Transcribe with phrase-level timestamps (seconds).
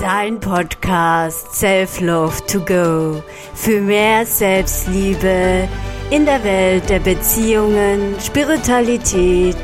[0.00, 5.68] Dein Podcast Self Love to Go für mehr Selbstliebe
[6.10, 9.56] in der Welt der Beziehungen, Spiritualität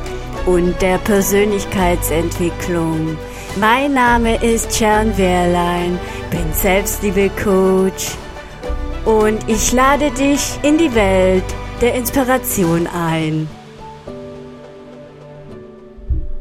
[0.44, 3.16] und der Persönlichkeitsentwicklung.
[3.58, 5.98] Mein Name ist Sharon Wehrlein,
[6.30, 8.10] bin Selbstliebe-Coach
[9.06, 11.44] und ich lade dich in die Welt
[11.80, 13.48] der Inspiration ein.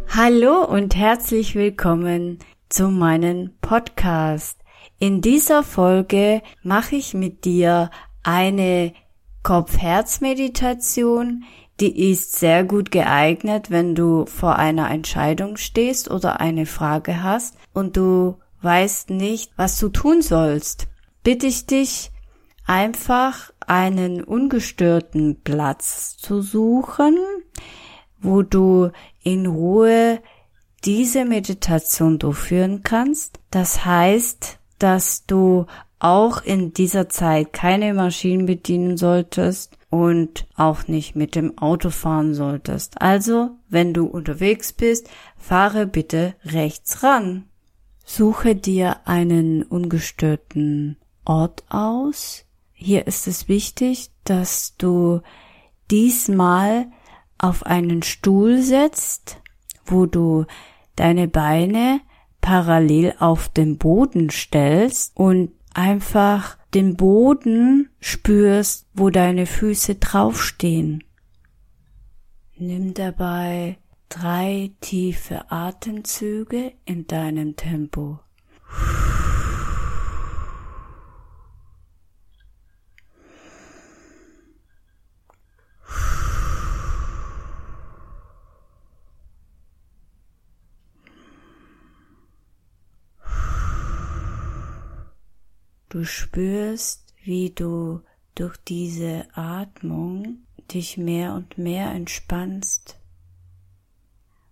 [0.10, 4.60] Hallo und herzlich willkommen zu meinem Podcast.
[5.00, 7.90] In dieser Folge mache ich mit dir
[8.24, 8.94] eine
[9.44, 11.44] Kopf-Herz-Meditation,
[11.80, 17.58] die ist sehr gut geeignet, wenn du vor einer Entscheidung stehst oder eine Frage hast
[17.74, 20.88] und du weißt nicht, was du tun sollst.
[21.24, 22.12] Bitte ich dich,
[22.66, 27.18] einfach einen ungestörten Platz zu suchen,
[28.20, 28.92] wo du
[29.24, 30.20] in Ruhe
[30.86, 33.40] diese Meditation durchführen kannst.
[33.52, 35.66] Das heißt, dass du
[36.00, 42.34] auch in dieser Zeit keine Maschinen bedienen solltest und auch nicht mit dem Auto fahren
[42.34, 43.02] solltest.
[43.02, 47.46] Also, wenn du unterwegs bist, fahre bitte rechts ran.
[48.04, 52.46] Suche dir einen ungestörten Ort aus.
[52.74, 55.22] Hier ist es wichtig, dass du
[55.90, 56.88] diesmal
[57.38, 59.42] auf einen Stuhl setzt,
[59.86, 60.46] wo du
[60.96, 62.02] deine Beine
[62.42, 71.04] parallel auf den Boden stellst und einfach den Boden spürst, wo deine Füße draufstehen.
[72.58, 73.78] Nimm dabei
[74.10, 78.20] drei tiefe Atemzüge in deinem Tempo.
[95.96, 98.02] Du spürst, wie du
[98.36, 100.40] durch diese Atmung
[100.70, 103.00] dich mehr und mehr entspannst.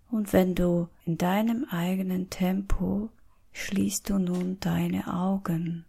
[0.10, 3.10] Und wenn du in deinem eigenen Tempo
[3.52, 5.84] schließt du nun deine Augen.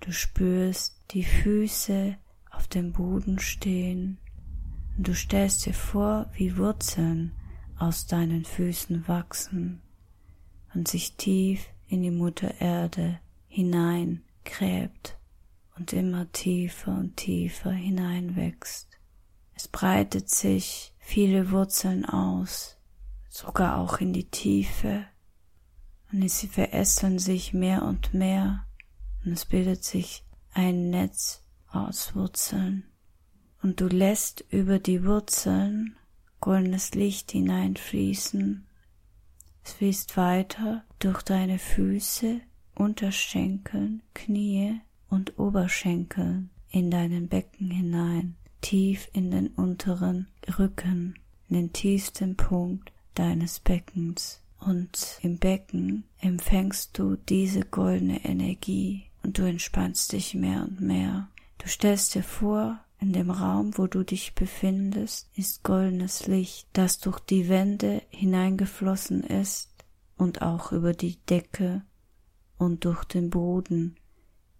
[0.00, 2.18] Du spürst die Füße
[2.50, 4.18] auf dem Boden stehen
[4.98, 7.32] und du stellst dir vor, wie Wurzeln
[7.78, 9.80] aus deinen Füßen wachsen
[10.74, 15.18] und sich tief in die Mutter Erde hinein gräbt
[15.76, 18.88] und immer tiefer und tiefer hineinwächst.
[19.54, 22.76] Es breitet sich viele Wurzeln aus,
[23.28, 25.04] sogar auch in die Tiefe,
[26.10, 28.66] und sie verästern sich mehr und mehr,
[29.24, 32.84] und es bildet sich ein Netz aus Wurzeln,
[33.62, 35.96] und du lässt über die Wurzeln
[36.40, 38.66] goldenes Licht hineinfließen.
[39.64, 42.40] Es fließt weiter durch deine Füße
[42.74, 50.28] Unterschenkeln, Knie und Oberschenkeln in deinen Becken hinein, tief in den unteren
[50.58, 51.14] Rücken,
[51.48, 54.40] in den tiefsten Punkt deines Beckens.
[54.58, 61.28] Und im Becken empfängst du diese goldene Energie und du entspannst dich mehr und mehr.
[61.58, 67.00] Du stellst dir vor, in dem Raum, wo du dich befindest, ist goldenes Licht, das
[67.00, 69.70] durch die Wände hineingeflossen ist
[70.16, 71.82] und auch über die Decke
[72.62, 73.96] und durch den Boden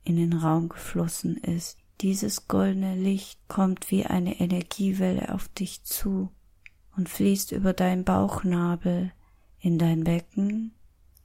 [0.05, 1.79] in den Raum geflossen ist.
[2.01, 6.31] Dieses goldene Licht kommt wie eine Energiewelle auf dich zu
[6.97, 9.13] und fließt über deinen Bauchnabel
[9.61, 10.73] in dein Becken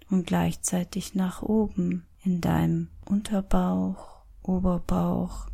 [0.09, 5.47] und gleichzeitig nach oben in deinem Unterbauch, Oberbauch,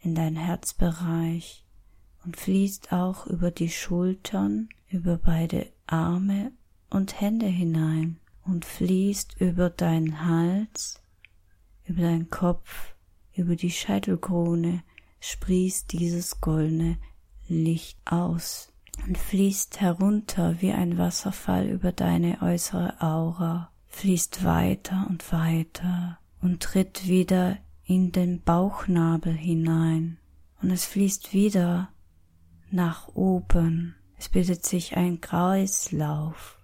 [0.00, 1.64] in dein Herzbereich
[2.24, 6.52] und fließt auch über die Schultern, über beide Arme
[6.90, 11.00] und Hände hinein und fließt über deinen Hals,
[11.84, 12.94] über deinen Kopf,
[13.34, 14.82] über die Scheitelkrone,
[15.20, 16.98] sprießt dieses goldene
[17.48, 18.72] Licht aus
[19.06, 26.62] und fließt herunter wie ein Wasserfall über deine äußere Aura, fließt weiter und weiter und
[26.62, 30.18] tritt wieder in den Bauchnabel hinein
[30.60, 31.90] und es fließt wieder
[32.70, 33.96] nach oben.
[34.18, 36.61] Es bildet sich ein Kreislauf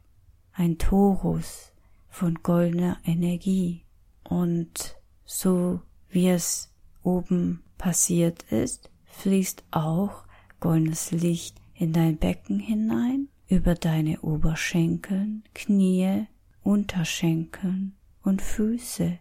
[0.59, 1.73] ein Torus
[2.09, 3.85] von goldener Energie.
[4.25, 10.25] Und so wie es oben passiert ist, fließt auch
[10.59, 16.27] goldenes Licht in dein Becken hinein, über deine Oberschenkeln, Knie,
[16.65, 17.95] Unterschenkeln
[18.25, 19.19] und Füße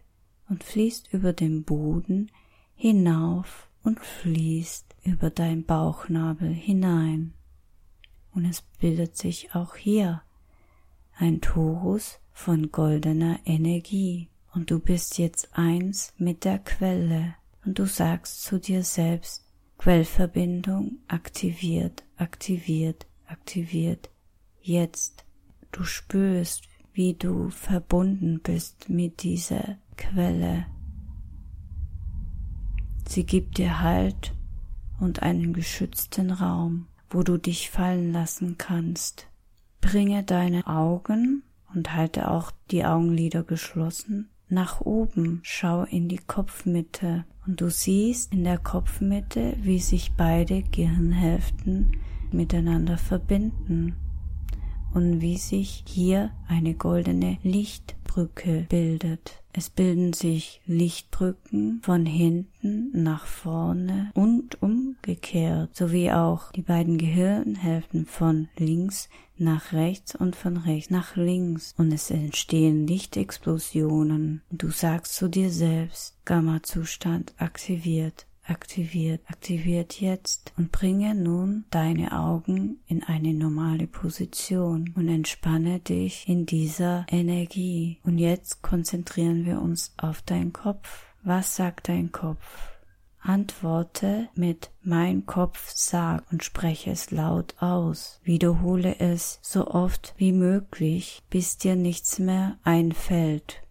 [0.50, 2.32] und fließt über den Boden
[2.76, 7.36] hinauf und fließt über dein Bauchnabel hinein.
[8.34, 10.24] Und es bildet sich auch hier
[11.20, 17.36] ein Torus von goldener Energie und du bist jetzt eins mit der Quelle
[17.66, 19.44] und du sagst zu dir selbst,
[19.78, 24.10] Quellverbindung aktiviert, aktiviert, aktiviert.
[24.62, 25.26] Jetzt
[25.72, 30.66] du spürst, wie du verbunden bist mit dieser Quelle.
[33.08, 34.34] Sie gibt dir Halt
[35.00, 39.28] und einen geschützten Raum, wo du dich fallen lassen kannst.
[39.82, 41.44] Bringe deine Augen
[41.74, 48.34] und halte auch die Augenlider geschlossen nach oben, schau in die Kopfmitte und du siehst
[48.34, 51.98] in der Kopfmitte, wie sich beide Gehirnhälften
[52.32, 53.96] miteinander verbinden
[54.94, 59.44] und wie sich hier eine goldene Lichtbrücke bildet.
[59.58, 68.06] Es bilden sich Lichtbrücken von hinten nach vorne und umgekehrt, sowie auch die beiden Gehirnhälften
[68.06, 74.44] von links nach rechts und von rechts nach links und es entstehen Lichtexplosionen.
[74.52, 82.80] Du sagst zu dir selbst, Gamma-Zustand aktiviert aktiviert, aktiviert jetzt und bringe nun deine Augen
[82.88, 88.00] in eine normale Position und entspanne dich in dieser Energie.
[88.04, 91.06] Und jetzt konzentrieren wir uns auf deinen Kopf.
[91.24, 92.78] Was sagt dein Kopf?
[93.20, 98.22] Antworte mit mein Kopf sagt und spreche es laut aus.
[98.24, 103.62] Wiederhole es so oft wie möglich, bis dir nichts mehr einfällt.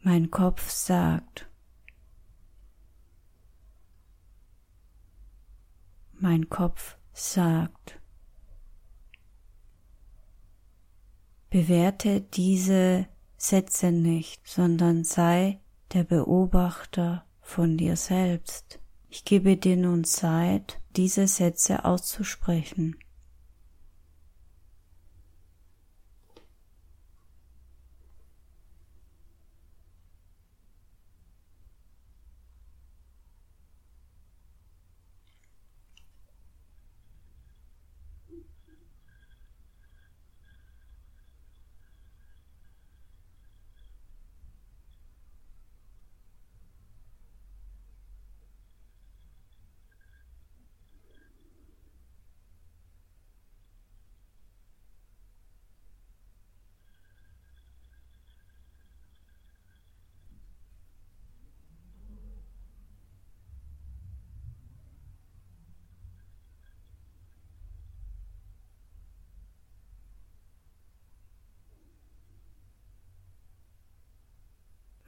[0.00, 1.46] Mein Kopf sagt
[6.22, 8.00] mein Kopf sagt.
[11.50, 15.60] Bewerte diese Sätze nicht, sondern sei
[15.92, 18.78] der Beobachter von dir selbst.
[19.10, 22.96] Ich gebe dir nun Zeit, diese Sätze auszusprechen.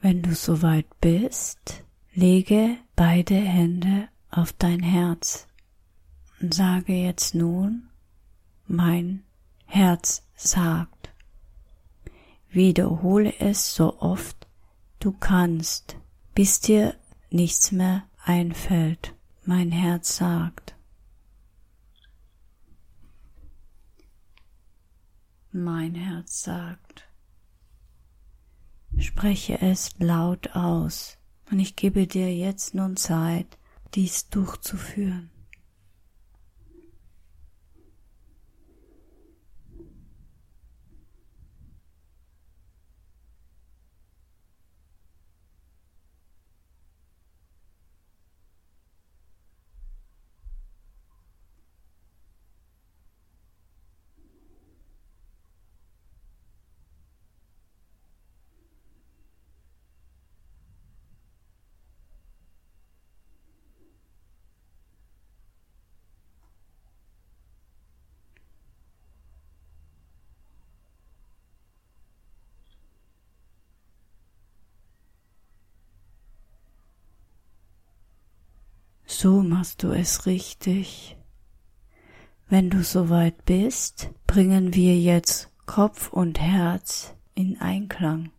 [0.05, 5.47] Wenn du soweit bist, lege beide Hände auf dein Herz
[6.39, 7.89] und sage jetzt nun,
[8.67, 9.23] mein
[9.65, 11.11] Herz sagt.
[12.51, 14.47] Wiederhole es so oft
[14.99, 15.97] du kannst,
[16.35, 16.93] bis dir
[17.31, 19.15] nichts mehr einfällt.
[19.43, 20.75] Mein Herz sagt.
[25.51, 27.04] Mein Herz sagt.
[28.97, 31.17] Spreche es laut aus
[31.51, 33.57] und ich gebe dir jetzt nun Zeit,
[33.93, 35.29] dies durchzuführen.
[79.17, 81.15] So machst du es richtig.
[82.49, 88.31] Wenn du soweit bist, bringen wir jetzt Kopf und Herz in Einklang.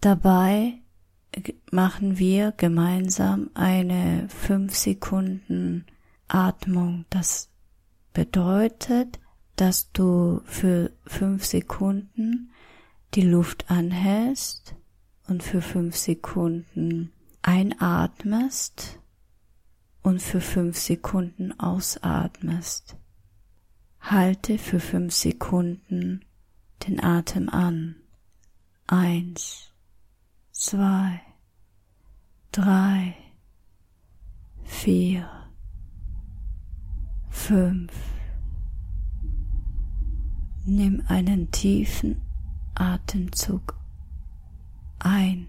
[0.00, 0.80] Dabei
[1.70, 5.86] machen wir gemeinsam eine fünf Sekunden
[6.26, 7.04] Atmung.
[7.08, 7.48] Das
[8.12, 9.20] bedeutet,
[9.54, 12.50] dass du für fünf Sekunden
[13.14, 14.74] die Luft anhältst
[15.28, 18.98] und für fünf Sekunden einatmest
[20.06, 22.96] und für fünf Sekunden ausatmest.
[23.98, 26.24] Halte für fünf Sekunden
[26.86, 27.96] den Atem an.
[28.86, 29.72] Eins,
[30.52, 31.20] zwei,
[32.52, 33.16] drei,
[34.62, 35.28] vier,
[37.28, 37.92] fünf.
[40.66, 42.22] Nimm einen tiefen
[42.76, 43.76] Atemzug
[45.00, 45.48] ein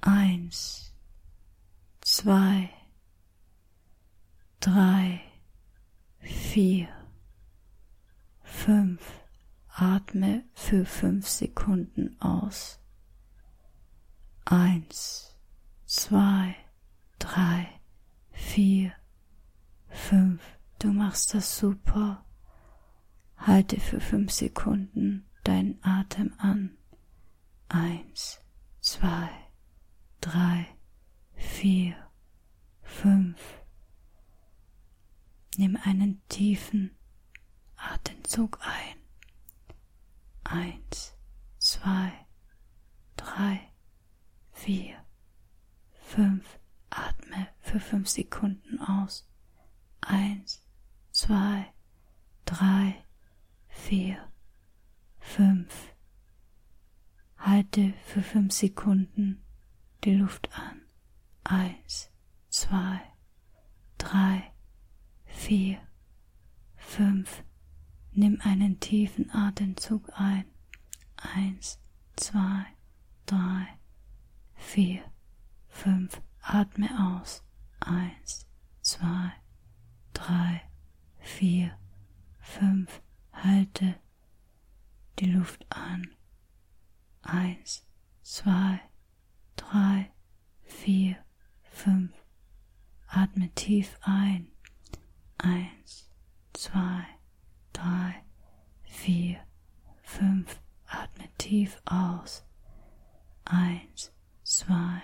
[0.00, 0.93] Eins,
[2.04, 2.68] zwei,
[4.60, 5.22] drei,
[6.20, 6.88] vier,
[8.42, 9.00] fünf.
[9.76, 12.78] Atme für fünf Sekunden aus.
[14.44, 15.36] Eins,
[15.84, 16.54] zwei,
[17.18, 17.80] drei,
[18.30, 18.92] vier,
[19.88, 20.40] fünf.
[20.78, 22.24] Du machst das super.
[23.36, 26.76] Halte für fünf Sekunden deinen Atem an.
[27.68, 28.40] Eins,
[28.80, 29.28] zwei,
[30.20, 30.68] drei,
[31.34, 31.96] vier,
[32.82, 33.40] fünf.
[35.56, 36.96] Nimm einen tiefen
[37.76, 38.96] Atemzug ein.
[40.44, 41.14] Eins,
[41.58, 42.12] zwei,
[43.16, 43.72] drei,
[44.52, 45.04] vier,
[45.92, 46.58] fünf.
[46.90, 49.28] Atme für fünf Sekunden aus.
[50.00, 50.62] Eins,
[51.10, 51.72] zwei,
[52.44, 53.04] drei,
[53.68, 54.30] vier,
[55.18, 55.92] fünf.
[57.36, 59.44] Halte für fünf Sekunden
[60.04, 60.83] die Luft an.
[61.44, 62.10] Eins,
[62.48, 63.00] zwei,
[63.98, 64.52] drei,
[65.26, 65.78] vier,
[66.74, 67.44] fünf.
[68.12, 70.46] Nimm einen tiefen Atemzug ein.
[71.16, 71.78] Eins,
[72.16, 72.64] zwei,
[73.26, 73.66] drei,
[74.54, 75.02] vier,
[75.68, 76.22] fünf.
[76.40, 77.42] Atme aus.
[77.80, 78.46] Eins,
[78.80, 79.32] zwei,
[80.14, 80.62] drei,
[81.18, 81.78] vier,
[82.38, 83.02] fünf.
[83.32, 84.00] Halte
[85.18, 86.08] die Luft an.
[87.22, 87.86] Eins,
[88.22, 88.80] zwei,
[89.56, 90.10] drei,
[90.62, 91.23] vier,
[91.74, 92.12] fünf.
[93.08, 94.48] Atme tief ein.
[95.38, 96.08] Eins,
[96.52, 97.04] zwei,
[97.72, 98.14] drei,
[98.84, 99.38] vier,
[100.02, 100.60] fünf.
[100.86, 102.44] Atme tief aus.
[103.44, 104.12] Eins,
[104.42, 105.02] zwei,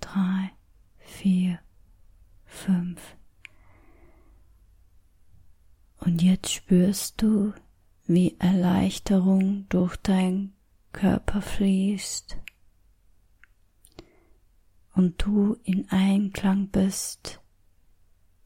[0.00, 0.52] drei,
[0.98, 1.58] vier,
[2.44, 3.16] fünf.
[5.98, 7.52] Und jetzt spürst du,
[8.06, 10.52] wie Erleichterung durch dein
[10.92, 12.38] Körper fließt
[14.96, 17.40] und du in Einklang bist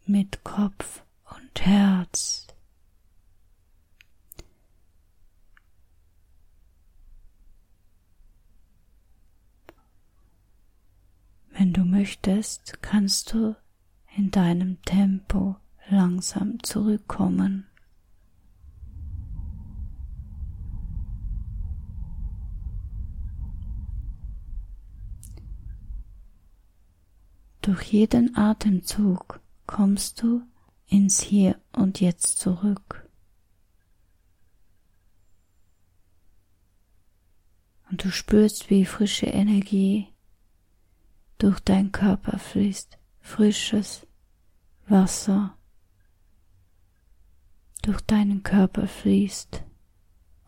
[0.04, 2.49] mit Kopf und Herz.
[11.52, 13.54] Wenn du möchtest, kannst du
[14.16, 15.54] in deinem Tempo
[15.88, 17.70] langsam zurückkommen.
[27.71, 30.43] Durch jeden Atemzug kommst du
[30.89, 33.09] ins Hier und Jetzt zurück.
[37.89, 40.09] Und du spürst, wie frische Energie
[41.39, 44.05] durch dein Körper fließt, frisches
[44.89, 45.57] Wasser
[47.83, 49.62] durch deinen Körper fließt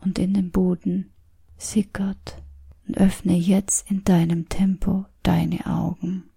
[0.01, 1.13] und in den Boden
[1.55, 2.43] sickert
[2.85, 6.29] und öffne jetzt in deinem Tempo deine Augen.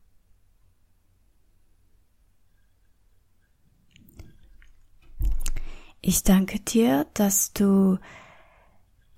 [6.09, 7.99] Ich danke dir, dass du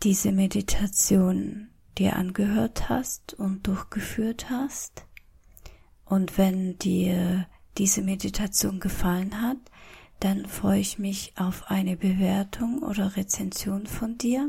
[0.02, 1.68] diese Meditation
[1.99, 5.04] dir angehört hast und durchgeführt hast.
[6.07, 9.59] Und wenn dir diese Meditation gefallen hat,
[10.21, 14.47] dann freue ich mich auf eine Bewertung oder Rezension von dir.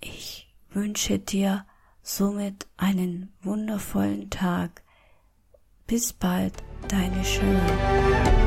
[0.00, 1.64] Ich wünsche dir
[2.02, 4.82] somit einen wundervollen Tag.
[5.86, 8.41] Bis bald, deine Schöne.